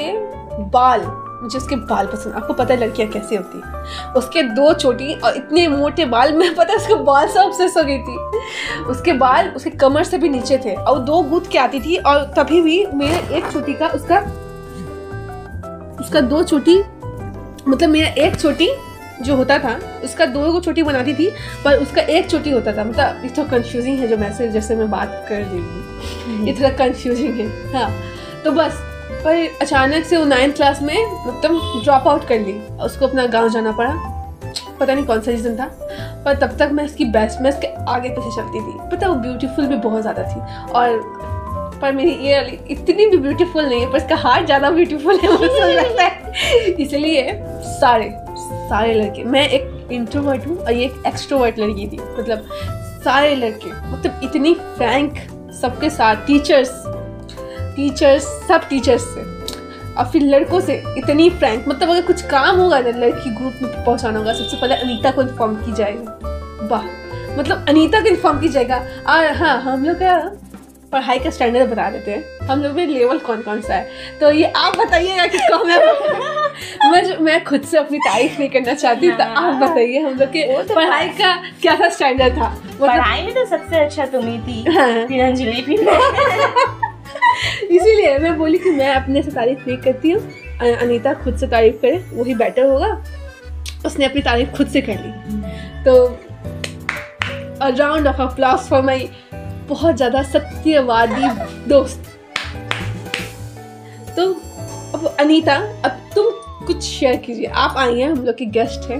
बाल। 0.69 1.01
मुझे 1.41 1.57
उसके 1.57 1.75
बाल 1.75 2.07
पसंद 2.07 2.33
आपको 2.33 2.53
पता 2.53 2.73
है 2.73 2.79
लड़कियाँ 2.79 3.09
कैसी 3.11 3.35
होती 3.35 3.61
है। 3.63 4.13
उसके 4.13 4.43
दो 4.55 4.73
छोटी 4.73 5.13
और 5.15 5.35
इतने 5.37 5.67
मोटे 5.67 6.05
बाल 6.05 6.33
मैं 6.33 6.53
पता 6.55 6.71
है 6.71 6.77
उसके 6.77 6.95
बाल 7.03 7.27
से 7.27 7.39
ऑब्सेस 7.39 7.77
हो 7.77 7.83
गई 7.83 7.97
थी। 7.99 8.83
उसके 8.83 9.13
बाल 9.15 9.49
उसके 9.49 9.69
कमर 9.69 10.03
से 10.03 10.17
भी 10.17 10.29
नीचे 10.29 10.57
थे 10.57 10.75
और 10.75 10.99
दो 11.01 11.21
गूंथ 11.23 11.51
के 11.51 11.57
आती 11.57 11.79
थी 11.79 11.97
और 11.97 12.23
तभी 12.37 12.61
भी 12.61 12.85
मेरे 12.93 13.37
एक 13.37 13.51
छोटी 13.51 13.73
का 13.73 13.87
उसका 13.89 14.19
उसका 15.99 16.21
दो 16.23 16.43
छोटी 16.43 16.77
मतलब 17.67 17.89
मेरा 17.89 18.07
एक 18.23 18.39
छोटी 18.39 18.69
जो 19.23 19.35
होता 19.35 19.57
था 19.59 19.79
उसका 20.03 20.25
दो 20.25 20.51
को 20.51 20.59
छोटी 20.61 20.83
बनाती 20.83 21.13
थी 21.13 21.29
पर 21.63 21.77
उसका 21.77 22.01
एक 22.01 22.29
छोटी 22.29 22.51
होता 22.51 22.71
था। 22.77 22.83
मतलब 22.83 23.21
ये 23.23 23.29
थोड़ा 23.37 23.49
कंफ्यूजिंग 23.49 23.99
है 23.99 24.07
जो 24.07 24.17
मैसेज 24.17 24.51
जैसे 24.51 24.75
मैं 24.75 24.89
बात 24.91 25.25
कर 25.29 25.41
रही 25.41 25.59
हूँ। 25.59 26.45
ये 26.47 26.53
थोड़ा 26.53 26.69
कंफ्यूजिंग 26.77 27.33
है 27.33 27.47
हाँ। 27.73 27.89
तो 28.43 28.51
बस 28.51 28.81
पर 29.25 29.57
अचानक 29.61 30.05
से 30.05 30.17
वो 30.17 30.25
नाइन्थ 30.25 30.55
क्लास 30.55 30.81
में 30.81 30.95
मतलब 31.27 31.81
ड्रॉप 31.83 32.07
आउट 32.07 32.27
कर 32.27 32.39
ली। 32.39 32.53
उसको 32.85 33.07
अपना 33.07 33.25
गाँव 33.27 33.49
जाना 33.49 33.71
पड़ा। 33.71 33.93
पता 34.79 34.93
नहीं 34.93 35.05
कौन 35.05 35.21
सा 35.21 35.31
रीज़न 35.31 35.55
था, 35.55 35.65
पर 36.25 36.35
तब 36.37 36.55
तक 36.59 36.69
मैं 36.73 36.83
उसकी 36.85 37.05
बेस्ट 37.11 37.41
मैं 37.41 37.51
उसके 37.51 37.67
आगे 37.91 38.09
पीछे 38.09 38.35
चलती 38.35 38.59
थी। 38.59 38.89
पता 38.91 39.07
वो 39.07 39.15
ब्यूटीफुल 39.15 39.65
भी 39.67 39.75
बहुत 39.77 40.01
ज़्यादा 40.01 40.23
थी 40.23 40.71
और 40.71 40.99
पर 41.81 41.91
मेरी 41.93 42.11
ये 42.27 42.39
इतनी 42.71 43.05
भी 43.05 43.17
ब्यूटीफुल 43.17 43.65
नहीं 43.65 43.81
है, 43.81 43.91
पर 43.91 43.97
इसका 43.97 44.15
हार्ट 44.17 44.45
ज़्यादा 44.45 44.69
ब्यूटीफुल 44.71 45.19
है, 45.19 45.31
मुझे 45.31 45.73
लगता 45.73 46.03
है। 46.03 46.71
इसलिए 46.73 47.39
सारे 47.79 48.09
सारे 48.69 48.93
लड़के, 48.93 49.23
मैं 49.23 49.47
एक 49.49 49.91
इंट्रोवर्ट 49.91 50.47
हूँ 50.47 50.57
और 50.57 50.71
ये 50.71 50.85
एक 50.85 51.03
एक्सट्रोवर्ट 51.07 51.59
लड़की 51.59 51.87
थी। 51.87 51.99
मतलब 52.19 52.47
सारे 53.05 53.35
लड़के 53.35 53.69
मतलब 53.91 54.21
इतनी 54.23 54.53
फ्रैंक 54.53 55.17
सबके 55.61 55.89
साथ 55.89 56.25
टीचर्स 56.27 56.69
टीचर्स 57.75 58.23
सब 58.47 58.67
टीचर्स 58.69 59.03
से। 59.13 59.33
और 59.93 60.05
फिर 60.11 60.21
लड़कों 60.21 60.59
से 60.61 60.73
इतनी 60.97 61.29
फ्रैंक 61.29 61.67
मतलब 61.67 61.89
अगर 61.89 62.01
कुछ 62.01 62.21
काम 62.27 62.57
होगा 62.59 62.79
ना 62.79 62.89
लड़की 62.97 63.29
ग्रुप 63.29 63.59
में 63.61 63.71
पहुंचाना 63.85 64.19
होगा। 64.19 64.33
सबसे 64.33 64.57
पहले 64.57 64.75
अनीता 64.75 65.11
को 65.11 65.21
इन्फॉर्म 65.21 65.55
की 65.55 65.73
जाएगी 65.73 66.67
वाह 66.67 66.83
मतलब 67.37 67.65
अनीता 67.69 67.99
को 67.99 68.07
इन्फॉर्म 68.07 68.39
की 68.39 68.49
जाएगा 68.49 68.77
और 69.09 69.31
हाँ 69.35 69.57
हम 69.61 69.85
लोग 69.85 69.95
का 69.97 70.17
पढ़ाई 70.91 71.19
का 71.19 71.29
स्टैंडर्ड 71.29 71.69
बता 71.69 71.89
देते 71.91 72.11
हैं। 72.11 72.47
हम 72.47 72.61
लोग 72.63 72.75
में 72.75 72.85
लेवल 72.87 73.17
कौन 73.19 73.41
कौन 73.41 73.61
सा 73.61 73.73
है? 73.73 74.17
तो 74.19 74.31
ये 74.31 74.51
आप 74.55 74.77
बताइएगा 74.77 75.25
कि 75.27 75.37
कौन 75.37 75.69
है? 75.69 75.79
मैं 76.91 77.17
मैं 77.25 77.43
खुद 77.43 77.61
से 77.61 77.77
अपनी 77.77 77.97
तारीफ़ 77.97 78.39
नहीं 78.39 78.49
करना 78.49 78.73
चाहती 78.73 79.11
तो 79.11 79.23
आप 79.23 79.55
बताइए 79.63 79.99
हम 79.99 80.17
लोग 80.19 80.29
के 80.29 80.63
तो 80.63 80.75
पढ़ाई 80.75 81.09
का 81.19 81.35
क्या 81.61 81.75
था 81.79 81.89
स्टैंडर्ड 81.89 82.37
था? 82.37 82.49
मतलब 82.49 82.87
पढ़ाई 82.87 83.21
में 83.21 83.33
तो 83.35 83.45
सबसे 83.45 83.79
अच्छा 83.79 84.05
तुम 84.05 84.27
ही 84.27 84.37
थी। 84.39 84.63
हाँ। 84.71 85.05
फिर 85.07 85.23
अंजलि 85.25 85.61
फिर 85.61 85.85
मैं। 85.85 86.83
इसीलिए 87.71 88.17
मैं 88.19 88.37
बोली 88.37 88.57
कि 88.57 88.71
मैं 88.71 88.93
अपने 88.95 89.21
से 89.23 89.31
तारीफ़ 89.31 89.67
नहीं 89.67 89.77
करती 89.77 90.11
हूँ। 90.11 90.21
अनीता 90.73 91.13
खुद 91.13 91.37
से 91.37 91.47
तारीफ़ 91.47 91.75
करे, 91.75 91.97
वही 92.13 92.35
बेटर 92.35 92.65
होगा। 92.65 93.03
उसने 93.85 94.05
अपनी 94.05 94.21
तारीफ़ 94.21 94.49
खुद 94.49 94.67
से 94.67 94.81
कर 94.81 94.99
ली। 94.99 95.11
तो 95.83 96.05
round 97.77 98.07
of 98.07 98.21
applause 98.21 98.67
for 98.69 98.81
my 98.81 99.09
बहुत 99.69 99.95
ज़्यादा 99.95 100.21
सत्यवादी 100.23 101.29
दोस्त। 101.69 102.11
तो 104.17 104.31
अब 104.95 105.15
अनीता, 105.19 105.55
अब 105.85 106.09
तुम 106.15 106.31
कुछ 106.67 106.83
शेयर 106.83 107.15
कीजिए। 107.15 107.45
आप 107.45 107.77
आई 107.77 107.99
हैं, 107.99 108.09
हम 108.11 108.25
लोग 108.25 108.35
के 108.37 108.45
गेस्ट 108.57 108.89
हैं। 108.91 108.99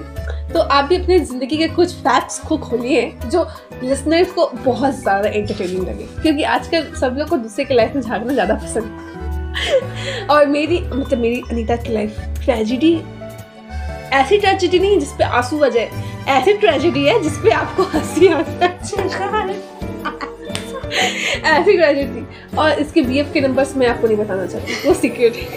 तो 0.56 0.62
आप 0.62 0.86
भी 0.86 0.96
अपनी 0.96 1.20
ज़िंदगी 1.20 1.58
के 1.58 1.68
कुछ 1.68 1.94
फैक्ट्स 1.94 2.40
को 2.40 2.58
खोलिए 2.58 3.02
जो 3.26 3.44
लिसनर्स 3.84 4.32
को 4.32 4.46
बहुत 4.56 4.94
ज़्यादा 4.96 5.30
एंटरटेनिंग 5.30 5.88
लगे। 5.88 6.06
क्योंकि 6.22 6.44
आजकल 6.44 6.86
सब 7.00 7.16
लोग 7.20 7.30
को 7.30 7.38
दूसरे 7.38 7.66
की 7.66 7.74
लाइफ 7.74 7.96
में 7.96 8.02
झांकना 8.02 8.34
ज़्यादा 8.34 8.56
पसंद। 8.56 10.30
और 10.32 10.46
मेरी 10.48 10.80
मतलब 10.84 11.20
मेरी 11.20 11.42
अनीता 11.52 11.76
की 11.76 11.94
लाइफ 11.94 12.20
ट्रेजिडी 12.44 12.94
ऐसी 14.14 14.38
ट्रेजिडी 14.38 14.80
नहीं 14.80 15.00
जिसपे 15.00 15.24
आँसू 15.24 15.64
आ 15.64 15.68
जाए 15.68 15.90
ऐसी 16.30 16.54
ट्रेजिडी 16.58 17.06
है 17.06 17.22
जिसपे 17.24 17.52
आपको 17.52 17.84
हँसी 17.84 18.28
ऐसी 21.46 21.78
ट्रेजिडी 21.78 22.26
और 22.58 22.80
इसके 22.80 23.02
बीएफ 23.02 23.32
के 23.34 23.42
नंबर्स 23.42 23.76
मैं 23.78 23.88
आपको 23.88 24.08
नहीं 24.08 24.18
बताना 24.18 24.46
चाहती, 24.46 24.88
वो 24.88 24.94
सीक्रेट 24.94 25.36
है। 25.36 25.48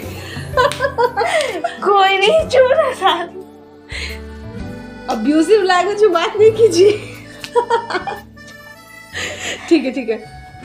कोई 1.81 2.17
नहीं 2.17 2.47
चुप 2.47 2.71
रहा 2.71 2.93
था 2.93 3.38
अब्यूजिव 5.09 5.61
लैंग्वेज 5.63 6.01
में 6.01 6.11
बात 6.13 6.37
नहीं 6.37 6.51
कीजिए। 6.51 6.91
ठीक 9.69 9.83
है 9.85 9.91
ठीक 9.91 10.09
है। 10.09 10.17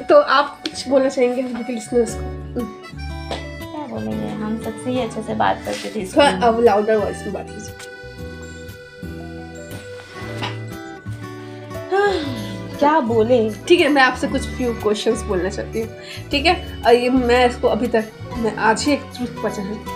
तो 0.08 0.20
आप 0.20 0.58
कुछ 0.62 0.86
बोलना 0.88 1.08
चाहेंगे 1.08 1.42
हम 1.42 1.52
लोग 1.52 1.70
लिसनर्स 1.70 2.14
को? 2.14 2.64
क्या 3.60 3.86
बोलेंगे? 3.86 4.28
हम 4.34 4.58
सबसे 4.64 4.90
ही 4.90 5.00
अच्छे 5.00 5.22
से 5.22 5.34
बात 5.34 5.62
करते 5.64 5.92
थे 5.94 6.06
थोड़ा 6.06 6.28
अब 6.48 6.60
लाउडर 6.64 6.96
वॉइस 6.96 7.22
में 7.22 7.32
बात 7.32 7.46
कीजिए। 7.50 7.92
क्या 12.78 12.98
बोले? 13.00 13.38
ठीक 13.68 13.80
है 13.80 13.88
मैं 13.88 14.02
आपसे 14.02 14.28
कुछ 14.28 14.46
फ्यू 14.56 14.72
क्वेश्चंस 14.82 15.22
बोलना 15.22 15.48
चाहती 15.48 15.80
हूँ। 15.80 15.88
ठीक 16.30 16.46
है 16.46 16.82
और 16.86 16.94
ये 16.94 17.10
मैं 17.10 17.48
इसको 17.48 17.68
अभी 17.68 17.86
तक 17.88 18.10
मैं 18.38 18.54
आज 18.68 18.84
ही 18.84 18.92
एक 18.92 19.02
ट्रूथ 19.16 19.42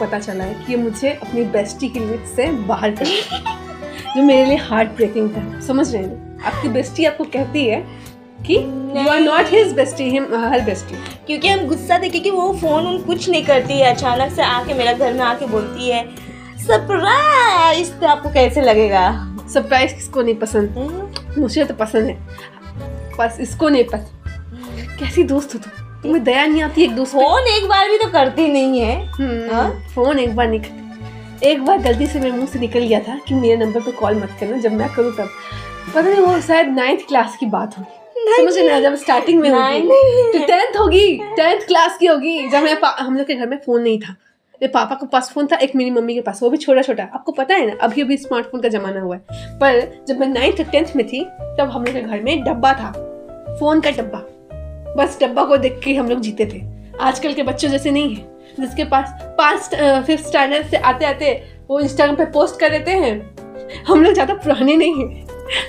पता, 0.01 0.19
चला 0.19 0.45
है 0.45 0.65
कि 0.65 0.73
ये 0.73 0.79
मुझे 0.79 1.11
अपनी 1.13 1.45
बेस्टी 1.57 1.89
की 1.89 1.99
लिमिट 2.01 2.27
से 2.37 2.51
बाहर 2.67 2.91
कर। 3.03 3.58
जो 4.17 4.23
मेरे 4.23 4.45
लिए 4.45 4.57
हार्ट 4.59 4.89
ब्रेकिंग 4.89 5.31
था। 5.31 5.61
समझ 5.61 5.93
रहे 5.95 6.03
हैं? 6.03 6.43
आपकी 6.43 6.69
बेस्टी 6.69 7.05
आपको 7.05 7.25
कहती 7.27 7.65
है 7.67 7.81
कि 8.47 8.55
you 8.55 9.09
are 9.09 9.21
not 9.21 9.47
his 9.51 9.73
bestie 9.73 10.05
him 10.11 10.27
her 10.45 10.61
bestie 10.61 10.97
क्योंकि 11.27 11.49
हम 11.49 11.67
गुस्सा 11.69 11.99
थे 12.03 12.09
क्योंकि 12.09 12.31
वो 12.31 12.53
फ़ोन 12.53 12.87
उन 12.87 12.99
कुछ 13.03 13.29
नहीं 13.29 13.45
करती 13.45 13.79
है। 13.79 13.95
अचानक 13.95 14.33
से 14.33 14.43
आके 14.43 14.75
मेरा 14.75 14.93
घर 14.93 15.13
में 15.13 15.21
आके 15.21 15.47
बोलती 15.47 15.91
है 15.91 16.05
सरप्राइज़ 16.59 17.93
तो 17.93 18.07
आपको 18.07 18.31
कैसे 18.31 18.61
लगेगा? 18.61 19.11
सरप्राइज़ 19.53 19.95
किसको 19.95 20.23
नहीं 20.23 20.35
पसंद? 20.35 20.79
हम्म, 20.79 21.41
मुझे 21.41 21.65
तो 21.65 21.75
पसंद 21.75 22.07
है। 22.07 22.19
बस 23.19 23.37
इसको 23.41 23.69
नहीं 23.69 23.85
पसंद। 23.85 24.97
कैसी 25.01 25.23
दोस्त 25.25 25.55
हो 25.55 25.59
तुम 25.59 25.87
तुम्हें 26.03 26.23
दया 26.25 26.47
नहीं 26.47 26.63
आती 26.63 26.83
एक 26.83 26.95
दोस्त 26.97 27.13
फ़ोन 27.13 27.47
एक 27.49 27.69
बार 27.69 27.89
भी 27.91 27.99
तो 27.99 28.09
करती 28.11 28.47
नहीं 28.49 28.81
है। 28.81 29.07
हम्म, 29.07 29.55
हाँ? 29.55 29.71
फ़ोन 29.95 30.19
एक 30.19 30.37
बार 30.37 30.49
निकल 30.49 30.87
एक 31.45 31.65
बार 31.65 31.79
गलती 31.79 32.07
से 32.07 32.21
मेरे 32.21 32.33
मुँह 32.33 32.47
से 32.47 32.59
निकल 32.59 32.81
गया 32.81 33.01
था 33.01 33.19
कि 33.29 33.35
मेरे 33.35 33.57
नंबर 33.57 33.81
पे 33.81 33.93
कॉल 33.93 34.15
मत 34.15 34.37
करना 34.41 34.57
जब 34.57 34.73
मैं 34.73 34.89
करूँ 34.95 35.13
तब। 35.13 35.29
पता 35.95 36.01
नहीं 36.01 36.21
वो 36.21 36.41
शायद 36.41 36.69
नाइन्थ 36.69 37.01
क्लास 37.09 37.37
की 37.41 37.47
बात 37.47 37.79
होगी। 37.79 38.37
समझ 38.37 38.59
ना 38.59 38.81
जब 38.81 38.95
स्टार्टिंग 38.95 39.41
में 39.41 39.51
होगी। 39.51 40.39
तो 40.39 40.47
टेंथ 40.47 40.77
होगी 40.81 41.21
टेंथ 41.37 41.61
क्लास 41.61 41.97
की 41.99 42.07
होगी। 42.07 42.49
जब 42.49 42.63
मैं 42.63 42.77
हम 42.83 43.17
लोग 43.17 43.27
के 43.27 43.35
घर 43.35 43.47
में 43.47 43.57
फ़ोन 43.57 43.83
नहीं 43.83 43.99
था। 43.99 44.13
मेरे 44.63 44.69
पापा 44.69 44.95
के 44.95 45.07
पास 45.07 45.31
फ़ोन 45.31 45.47
था 45.47 45.57
एक 45.57 45.75
मेरी 45.77 45.91
मम्मी 45.91 46.15
के 46.15 46.21
पास 46.21 46.43
वो 46.43 46.51
भी 46.51 46.57
छोटा 46.57 46.83
छोटा 46.83 47.03
आपको 47.03 47.33
पता 47.33 47.55
है 47.55 47.67
ना 47.67 47.77
अभी 47.83 48.03
अभी 48.03 48.17
स्मार्टफ़ोन 48.17 48.61
का 48.61 48.69
जमाना 48.69 49.01
हुआ 49.01 49.17
है। 49.17 49.23
पर 49.59 50.05
जब 50.09 50.21
मैं 50.21 50.29
नाइन्थ 50.29 50.63
टेंथ 50.71 50.97
में 50.97 51.07
थी 51.07 51.25
तब 51.25 51.71
हम 51.73 51.85
लोग 51.85 51.95
के 51.95 52.01
घर 52.01 52.21
में 52.21 52.43
डब्बा 52.45 52.73
था। 52.73 52.91
फ़ोन 53.61 53.81
का 53.81 53.91
डब्बा। 53.91 54.25
बस 54.95 55.19
डब्बा 55.23 55.45
को 55.45 55.57
देख 55.57 55.81
के 55.85 55.95
हम 55.95 56.09
लोग 56.09 56.21
जीते 56.21 56.47
थे। 56.47 56.63
आजकल 57.01 57.33
के 57.33 57.43
बच्चों 57.43 57.69
जैसे 57.69 57.91
नहीं 57.91 58.15
है। 58.15 58.38
जिसके 58.61 58.85
पास 58.87 59.13
पाँच 59.39 59.75
फिफ्थ 60.07 60.27
स्टैंडर्ड 60.27 60.67
से 60.67 60.77
आते 60.77 61.05
आते 61.05 61.33
वो 61.69 61.81
इंस्टाग्राम 61.81 62.17
पे 62.17 62.25
पोस्ट 62.33 62.61
कर 62.61 62.71
देते 62.71 62.91
हैं। 62.93 63.85
हम 63.89 64.03
लोग 64.05 64.13
ज़्यादा 64.15 64.35
पुराने 64.35 64.77
नहीं 64.77 64.95
हैं। 64.97 65.27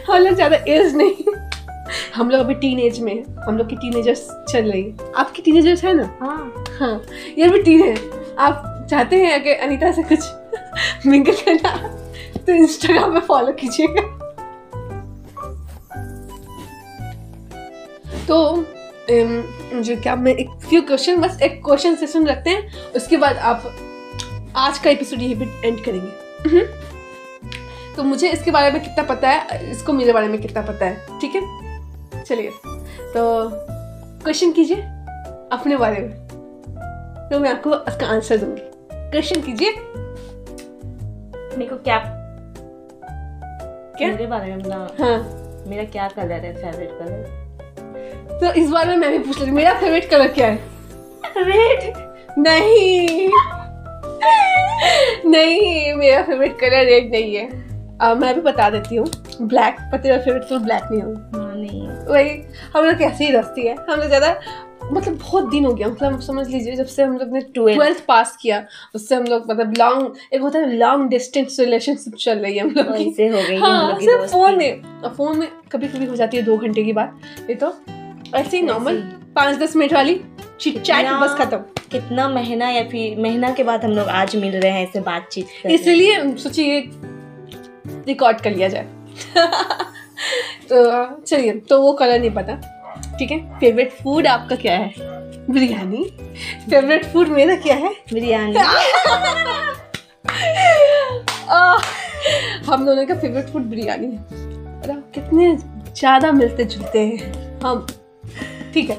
हम 0.07 0.23
लोग 0.23 0.35
ज़्यादा 0.35 0.57
एज 0.67 0.95
नहीं 0.95 1.33
हम 2.15 2.29
लोग 2.29 2.39
अभी 2.39 2.53
टीन 2.55 2.79
एज 2.79 2.99
में 2.99 3.23
हम 3.45 3.57
लोग 3.57 3.69
की 3.69 3.75
टीन 3.75 3.97
एजर्स 3.97 4.27
चल 4.49 4.71
रही 4.71 4.81
है। 4.81 5.11
आपकी 5.15 5.41
टीन 5.41 5.57
एजर्स 5.57 5.83
है 5.83 5.93
ना? 5.93 6.03
हाँ। 6.21 6.65
हाँ। 6.79 7.01
ये 7.37 7.49
भी 7.49 7.61
टीन 7.63 7.81
है। 7.83 7.95
आप 8.39 8.87
चाहते 8.89 9.15
हैं 9.23 9.41
कि 9.43 9.53
अनीता 9.55 9.91
से 9.91 10.03
कुछ 10.03 11.05
मिंगल 11.05 11.33
करना 11.35 11.75
तो 12.37 12.53
इंस्टाग्राम 12.53 13.13
पे 13.13 13.19
फॉलो 13.27 13.51
कीजिएगा। 13.53 14.01
तो 18.27 18.65
जो 19.09 19.95
क्या 20.01 20.15
मैं 20.15 20.33
एक 20.33 20.49
फ्यू 20.59 20.81
क्वेश्चन 20.81 21.21
बस 21.21 21.41
एक 21.41 21.61
क्वेश्चन 21.65 21.95
सेशन 21.95 22.27
रखते 22.27 22.49
हैं 22.49 22.91
उसके 22.95 23.17
बाद 23.17 23.37
आप 23.37 23.63
आज 24.57 24.77
का 24.79 24.89
एपिसोड 24.89 25.21
यही 25.21 25.35
पे 25.35 25.67
एंड 25.67 25.83
करेंगे। 25.85 26.49
हम्म। 26.49 27.95
तो 27.95 28.03
मुझे 28.03 28.29
इसके 28.29 28.51
बारे 28.51 28.71
में 28.71 28.81
कितना 28.81 29.03
पता 29.03 29.29
है 29.29 29.71
इसको 29.71 29.93
मेरे 29.93 30.13
बारे 30.13 30.27
में 30.27 30.41
कितना 30.41 30.61
पता 30.61 30.85
है 30.85 31.19
ठीक 31.21 31.35
है? 31.35 32.23
चलिए 32.23 32.49
तो 33.13 33.49
क्वेश्चन 34.23 34.51
कीजिए 34.51 34.77
अपने 35.51 35.77
बारे 35.77 36.01
में। 36.01 36.11
तो 37.29 37.39
मैं 37.39 37.49
आपको 37.49 37.73
इसका 37.87 38.07
आंसर 38.07 38.37
दूँगी। 38.37 38.61
क्वेश्चन 38.93 39.41
कीजिए। 39.41 39.71
मेरे 41.57 41.69
को 41.69 41.75
क्या 41.75 41.97
क्या? 43.97 44.07
मेरे 44.07 44.27
बारे 44.27 44.55
में 44.55 44.63
ना 44.67 44.87
हाँ। 44.99 45.17
मेरा 45.67 45.83
क्या 45.83 46.07
कलर 46.07 46.31
है 46.31 46.53
फेवरेट 46.55 46.89
कलर 46.91 47.38
तो 48.41 48.51
इस 48.53 48.69
बार 48.69 48.87
में 48.87 48.95
मैं 48.97 49.11
भी 49.11 49.19
पूछ 49.19 49.39
लेती 49.39 49.51
मेरा 49.51 49.73
फेवरेट 49.79 50.09
कलर 50.09 50.27
क्या 50.33 50.47
है? 50.47 50.59
रेड 51.37 51.93
नहीं। 52.37 53.29
नहीं 55.25 55.93
मेरा 55.93 56.21
फेवरेट 56.23 56.59
कलर 56.59 56.85
रेड 56.85 57.11
नहीं 57.11 57.35
है। 57.35 57.47
आ, 58.01 58.13
मैं 58.13 58.33
भी 58.35 58.41
बता 58.41 58.69
देती 58.69 58.95
हूँ 58.95 59.07
ब्लैक 59.41 59.77
पर 59.91 59.97
तेरा 59.97 60.17
फेवरेट 60.17 60.43
कलर 60.49 60.59
ब्लैक 60.59 60.83
नहीं 60.91 61.01
होगा 61.01 61.37
हाँ 61.37 61.55
नहीं। 61.55 61.87
वही 62.07 62.29
हम 62.75 62.85
लोग 62.85 62.97
कैसी 62.97 63.25
ही 63.25 63.31
दोस्ती 63.31 63.67
है। 63.67 63.75
हम 63.89 63.99
लोग 63.99 64.07
ज़्यादा 64.07 64.29
मतलब 64.91 65.17
बहुत 65.17 65.49
दिन 65.49 65.65
हो 65.65 65.73
गया 65.73 65.87
मतलब 65.87 66.19
समझ 66.19 66.47
लीजिए 66.47 66.75
जब 66.75 66.85
से 66.85 67.03
हम 67.03 67.17
लोग 67.17 67.33
ने 67.33 67.41
ट्वेल्थ 67.41 68.05
पास 68.05 68.37
किया 68.41 68.65
उससे 68.95 69.15
हम 69.15 69.23
लोग 69.23 69.51
मतलब 69.51 69.73
लॉन्ग 69.77 70.13
एक 70.33 70.41
होता 70.41 70.59
है 70.59 70.75
लॉन्ग 70.75 71.09
डिस्टेंस 71.09 71.57
रिलेशनशिप 71.59 72.15
चल 72.15 72.37
रही 72.37 72.57
है 72.57 72.63
हम 72.63 72.69
लोग 72.69 72.97
की। 72.97 73.27
हो 73.27 73.43
गई 73.49 73.57
हाँ 73.57 73.99
सिर्फ़ 73.99 74.31
फ़ोन 74.31 74.57
में 74.57 74.81
फ़ोन 75.17 75.37
में 75.37 75.47
कभी 75.71 75.87
कभी 75.87 76.05
हो 76.05 76.15
जाती 76.15 76.37
है 76.37 76.43
दो 76.43 76.57
घंटे 76.57 76.83
की 76.83 76.93
बात 76.93 77.19
ये 77.49 77.55
तो 77.55 77.77
ऐसे 78.35 78.57
ही 78.57 78.63
नॉर्मल 78.63 78.97
पाँच 79.35 79.57
दस 79.57 79.75
मिनट 79.75 79.93
वाली 79.93 80.21
चिट 80.59 80.77
बस 81.21 81.45
खत्म। 81.45 81.57
कितना 81.91 82.29
महीना 82.29 82.69
या 82.69 82.83
फिर 82.83 83.19
महीना 83.19 83.51
के 83.51 83.63
बाद 83.63 83.85
हम 83.85 83.91
लोग 83.91 84.07
आज 84.07 84.35
मिल 84.35 84.55
रहे 84.55 84.71
हैं 84.71 84.87
ऐसे 84.87 84.99
बातचीत। 84.99 85.47
इसलिए 85.65 86.37
सोचिए 86.37 86.89
रिकॉर्ड 88.07 88.41
कर 88.41 88.51
लिया 88.51 88.67
जाए। 88.67 88.87
तो 90.71 91.05
चलिए 91.21 91.53
तो 91.53 91.81
वो 91.81 91.93
कलर 91.93 92.19
नहीं 92.19 92.31
पता। 92.31 92.75
ठीक 93.19 93.31
है? 93.31 93.59
फेवरेट 93.59 93.91
फ़ूड 93.93 94.27
आपका 94.27 94.55
क्या 94.55 94.73
है? 94.73 94.93
बिरयानी 95.49 96.03
फेवरेट 96.69 97.05
फ़ूड 97.05 97.27
मेरा 97.27 97.55
क्या 97.55 97.75
है? 97.75 97.89
बिरयानी 98.13 98.57
हम 102.65 102.85
दोनों 102.85 103.05
का 103.05 103.15
फेवरेट 103.15 103.49
फ़ूड 103.49 103.63
बिरयानी 103.63 104.07
है। 104.07 104.17
और 104.81 104.91
आप 104.91 105.11
कितने 105.15 105.55
ज़्यादा 105.55 106.31
मिलते 106.31 106.63
जुलते 106.63 106.99
हैं 106.99 107.59
हम। 107.59 107.85
ठीक 108.73 108.89
है। 108.89 108.97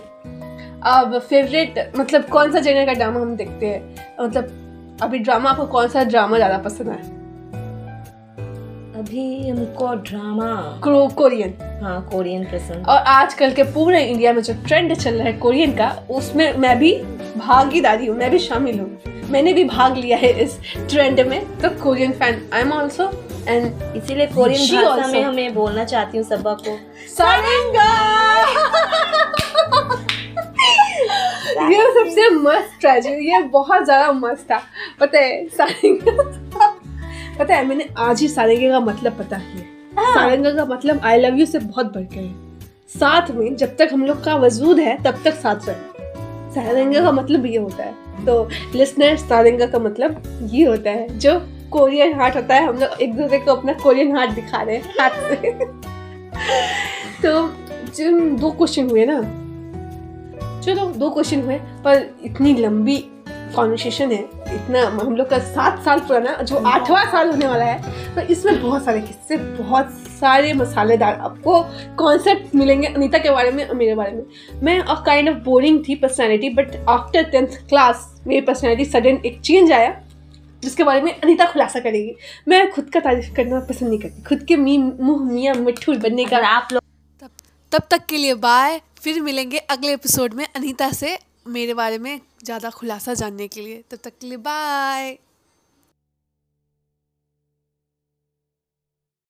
अब 0.86 1.18
फेवरेट 1.20 1.92
मतलब 1.96 2.28
कौन 2.28 2.52
सा 2.52 2.60
जगह 2.60 2.86
का 2.86 2.92
ड्रामा 2.92 3.20
हम 3.20 3.36
देखते 3.36 3.66
हैं? 3.66 3.80
मतलब 4.20 4.98
अभी 5.02 5.18
ड्रामा 5.18 5.50
आपको 5.50 5.66
कौन 5.66 5.88
सा 5.88 6.04
ड्रामा 6.04 6.36
ज़्यादा 6.36 6.58
पसंद 6.58 6.88
है 6.88 7.19
अभी 9.00 9.48
हमको 9.48 9.94
ड्रामा 10.08 10.80
क्रो 10.82 11.08
कोरियन 11.08 11.54
हाँ 11.82 12.08
कोरियन 12.12 12.44
पसंद 12.44 12.86
और 12.88 12.96
आजकल 13.08 13.52
के 13.52 13.62
पूरे 13.72 14.04
इंडिया 14.04 14.32
में 14.32 14.42
जो 14.42 14.54
ट्रेंड 14.66 14.94
चल 14.94 15.14
रहा 15.14 15.26
है 15.26 15.32
कोरियन 15.32 15.72
का 15.76 16.06
उसमें 16.10 16.56
मैं 16.56 16.78
भी 16.78 16.94
भागीदारी 17.36 18.06
हूँ 18.06 18.16
मैं 18.16 18.30
भी 18.30 18.38
शामिल 18.38 18.80
हूँ। 18.80 18.98
मैंने 19.30 19.52
भी 19.52 19.64
भाग 19.64 19.96
लिया 19.96 20.16
है 20.18 20.32
इस 20.42 20.58
ट्रेंड 20.90 21.20
में। 21.20 21.58
तो 21.58 21.68
Korean 21.82 22.12
fan 22.12 22.50
I 22.54 22.60
am 22.60 22.72
also 22.72 23.10
and 23.48 23.96
इसीलिए 23.96 24.26
कोरियन 24.26 24.84
भाषा 24.84 25.06
में 25.06 25.22
हमें 25.22 25.54
बोलना 25.54 25.84
चाहती 25.84 26.18
हूँ 26.18 26.26
सबा 26.26 26.54
को। 26.60 26.70
ये 31.70 31.82
सबसे 31.94 32.28
मस्त 32.30 32.80
ट्रेजेडी 32.80 33.32
ये 33.32 33.38
बहुत 33.48 33.84
ज़्यादा 33.84 34.12
मस्त 34.12 34.44
था। 34.50 34.62
पता 35.00 35.18
है 35.18 35.48
सारेंगा। 35.48 36.69
पता 37.38 37.54
है 37.54 37.66
मैंने 37.66 37.88
आज 37.98 38.20
ही 38.20 38.28
सारेंगे 38.28 38.70
का 38.70 38.80
मतलब 38.80 39.18
पता 39.18 39.38
किया। 39.38 40.14
सारेंगा 40.14 40.52
का 40.52 40.64
मतलब 40.64 41.00
आई 41.04 41.20
लव 41.20 41.34
यू 41.34 41.46
से 41.46 41.58
बहुत 41.58 41.86
बढ़ 41.86 42.12
है। 42.12 42.28
साथ 42.88 43.30
में 43.30 43.56
जब 43.56 43.76
तक 43.76 43.88
हम 43.92 44.04
लोग 44.06 44.24
का 44.24 44.36
वजूद 44.36 44.78
है 44.78 45.02
तब 45.02 45.20
तक 45.24 45.34
साथ 45.34 45.68
रहना 45.68 46.50
सारेंगा 46.50 47.00
का 47.00 47.12
मतलब 47.12 47.46
ये 47.46 47.58
होता 47.58 47.84
है। 47.84 48.24
तो 48.26 48.48
लिसनर 48.74 49.16
सारेंगा 49.16 49.66
का 49.66 49.78
मतलब 49.78 50.22
ये 50.52 50.64
होता 50.64 50.90
है 50.90 51.18
जो 51.18 51.40
कोरियन 51.70 52.14
हार्ट 52.20 52.36
होता 52.36 52.54
है 52.54 52.66
हम 52.66 52.76
लोग 52.76 53.02
एक 53.02 53.14
दूसरे 53.14 53.38
को 53.38 53.52
अपना 53.52 53.72
कोरियन 53.72 54.16
हार्ट 54.16 54.30
दिखा 54.30 54.62
रहे 54.62 54.76
हैं 54.76 54.94
हाथ 55.00 55.10
से। 55.10 55.52
तो 57.22 57.52
जिन 57.94 58.36
दो 58.36 58.50
क्वेश्चन 58.50 58.90
हुए 58.90 59.06
ना 59.08 59.20
चलो 60.60 60.86
दो 60.86 61.10
क्वेश्चन 61.10 61.42
हुए 61.42 61.54
पर 61.84 62.10
इतनी 62.24 62.54
लंबी 62.54 62.96
कॉन्वर्सेशन 63.50 64.12
है, 64.12 64.18
इतना 64.54 64.82
हम 64.82 65.16
लोग 65.16 65.28
का 65.28 65.38
सात 65.46 65.82
साल 65.84 66.00
पुराना, 66.00 66.36
जो 66.42 66.56
आठवां 66.58 67.04
साल 67.06 67.30
होने 67.30 67.46
वाला 67.46 67.64
है 67.64 68.14
तो 68.14 68.20
इसमें 68.22 68.60
बहुत 68.62 68.84
सारे 68.84 69.00
किस्से, 69.00 69.36
बहुत 69.36 69.90
सारे 70.20 70.52
मसालेदार, 70.54 71.14
आपको 71.14 71.60
कॉन्सेप्ट 71.98 72.54
मिलेंगे 72.54 72.88
अनीता 72.88 73.18
के 73.18 73.30
बारे 73.30 73.50
में 73.50 73.64
और 73.66 73.74
मेरे 73.76 73.94
बारे 73.94 74.12
में। 74.12 74.22
मैं 74.62 74.78
अ 74.80 74.94
काइंड 75.06 75.28
ऑफ़ 75.28 75.36
बोरिंग 75.44 75.82
थी 75.88 75.94
personality 75.96 76.48
but 76.50 76.76
after 76.88 77.30
tenth 77.30 77.56
class 77.68 78.06
मेरी 78.26 78.40
पर्सनैलिटी 78.42 78.84
सडन 78.84 79.20
एक 79.26 79.40
चेंज 79.40 79.72
आया, 79.72 79.94
जिसके 80.62 80.84
बारे 80.84 81.00
में 81.00 81.12
अनीता 81.12 81.44
खुलासा 81.52 81.80
करेगी। 81.80 82.14
मैं 82.48 82.70
खुद 82.72 82.90
का 82.94 83.00
तारीफ़ 83.00 83.32
करना 83.34 83.60
पसंद 83.60 83.88
नहीं 83.88 83.98
करती, 84.00 84.22
खुद 84.24 84.44
के 84.44 84.56
मी, 84.56 84.76
मुँह, 84.78 85.24
मियाँ 85.24 85.54
मिट्ठू 85.56 85.94
बनने 85.98 86.24
का। 86.24 86.38
आप 86.48 86.68
लोग 86.72 86.82
तब 87.72 87.82
तक 87.90 88.06
के 88.08 88.16
लिए 88.16 88.34
बाय 88.36 88.80
फिर 88.96 89.20
मिलेंगे 89.22 89.58
अगले 89.70 89.92
एपिसोड 89.92 90.32
में 90.34 90.46
अनीता 90.46 90.90
से। 90.92 91.16
मेरे 91.46 91.74
बारे 91.74 91.98
में 91.98 92.20
ज़्यादा 92.44 92.70
खुलासा 92.70 93.14
जानने 93.14 93.48
के 93.48 93.60
लिए 93.60 93.82
तब 93.90 93.98
तक 94.04 94.18
के 94.20 94.26
लिए 94.26 94.36
बाय 94.38 95.16